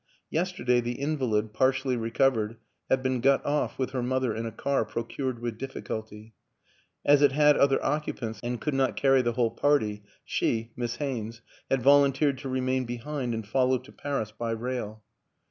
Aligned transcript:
Yesterday 0.31 0.81
the 0.81 0.93
invalid, 0.93 1.53
partially 1.53 1.95
recovered, 1.95 2.57
had 2.89 3.03
been 3.03 3.21
got 3.21 3.45
off 3.45 3.77
with 3.77 3.91
her 3.91 4.01
mother 4.01 4.33
in 4.35 4.47
a 4.47 4.51
car 4.51 4.83
procured 4.83 5.37
with 5.37 5.59
difficulty; 5.59 6.33
as 7.05 7.21
it 7.21 7.33
had 7.33 7.55
other 7.55 7.77
occupants 7.85 8.39
and 8.41 8.59
could 8.59 8.73
not 8.73 8.95
carry 8.95 9.21
the 9.21 9.33
whole 9.33 9.51
party, 9.51 10.01
she 10.25 10.71
Miss 10.75 10.95
Haynes 10.95 11.41
had 11.69 11.83
vol 11.83 12.03
unteered 12.03 12.39
to 12.39 12.49
remain 12.49 12.85
behind 12.85 13.35
and 13.35 13.47
follow 13.47 13.77
to 13.77 13.91
Paris 13.91 14.31
by 14.31 14.49
rail. 14.49 15.03